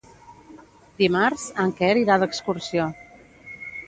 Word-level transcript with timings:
Dimarts 1.01 1.43
en 1.63 1.73
Quer 1.79 1.89
irà 2.05 2.15
d'excursió. 2.23 2.87